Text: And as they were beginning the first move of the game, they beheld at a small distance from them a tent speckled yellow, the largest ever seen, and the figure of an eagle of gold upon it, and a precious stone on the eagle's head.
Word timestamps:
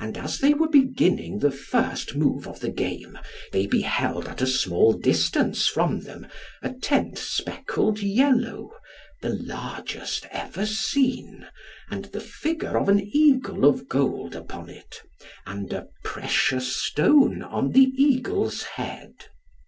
And 0.00 0.18
as 0.18 0.40
they 0.40 0.52
were 0.52 0.68
beginning 0.68 1.38
the 1.38 1.52
first 1.52 2.16
move 2.16 2.48
of 2.48 2.58
the 2.58 2.72
game, 2.72 3.16
they 3.52 3.68
beheld 3.68 4.26
at 4.26 4.42
a 4.42 4.48
small 4.48 4.94
distance 4.94 5.68
from 5.68 6.00
them 6.00 6.26
a 6.60 6.72
tent 6.72 7.18
speckled 7.18 8.00
yellow, 8.00 8.72
the 9.22 9.28
largest 9.28 10.26
ever 10.32 10.66
seen, 10.66 11.46
and 11.88 12.06
the 12.06 12.20
figure 12.20 12.76
of 12.76 12.88
an 12.88 12.98
eagle 12.98 13.64
of 13.64 13.86
gold 13.88 14.34
upon 14.34 14.68
it, 14.70 15.00
and 15.46 15.72
a 15.72 15.86
precious 16.02 16.74
stone 16.76 17.40
on 17.40 17.70
the 17.70 17.92
eagle's 17.96 18.64
head. 18.64 19.14